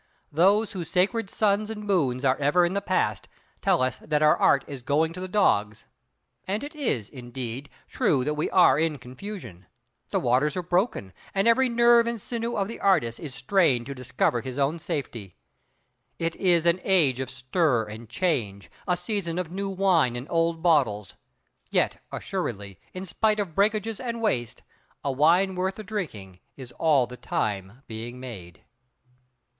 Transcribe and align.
Those 0.31 0.71
whose 0.71 0.89
sacred 0.89 1.29
suns 1.29 1.69
and 1.69 1.85
moons 1.85 2.25
are 2.25 2.35
ever 2.37 2.65
in 2.65 2.73
the 2.73 2.81
past, 2.81 3.27
tell 3.61 3.83
us 3.83 3.99
that 3.99 4.23
our 4.23 4.35
Art 4.35 4.63
is 4.65 4.81
going 4.81 5.13
to 5.13 5.19
the 5.19 5.27
dogs; 5.27 5.85
and 6.47 6.63
it 6.63 6.73
is, 6.73 7.07
indeed, 7.07 7.69
true 7.87 8.23
that 8.23 8.33
we 8.33 8.49
are 8.49 8.79
in 8.79 8.97
confusion! 8.97 9.67
The 10.09 10.19
waters 10.19 10.57
are 10.57 10.63
broken, 10.63 11.13
and 11.35 11.47
every 11.47 11.69
nerve 11.69 12.07
and 12.07 12.19
sinew 12.19 12.55
of 12.57 12.67
the 12.67 12.79
artist 12.79 13.19
is 13.19 13.35
strained 13.35 13.85
to 13.85 13.93
discover 13.93 14.41
his 14.41 14.57
own 14.57 14.79
safety. 14.79 15.35
It 16.17 16.35
is 16.37 16.65
an 16.65 16.81
age 16.83 17.19
of 17.19 17.29
stir 17.29 17.83
and 17.83 18.09
change, 18.09 18.71
a 18.87 18.97
season 18.97 19.37
of 19.37 19.51
new 19.51 19.69
wine 19.69 20.15
and 20.15 20.25
old 20.31 20.63
bottles. 20.63 21.13
Yet, 21.69 22.01
assuredly, 22.11 22.79
in 22.91 23.05
spite 23.05 23.39
of 23.39 23.53
breakages 23.53 23.99
and 23.99 24.19
waste, 24.19 24.63
a 25.03 25.11
wine 25.11 25.53
worth 25.53 25.75
the 25.75 25.83
drinking 25.83 26.39
is 26.57 26.71
all 26.79 27.05
the 27.05 27.17
time 27.17 27.83
being 27.85 28.19
made. 28.19 28.63